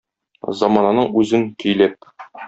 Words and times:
Замананың 0.61 1.05
үзен, 1.21 1.43
көйләп. 1.65 2.09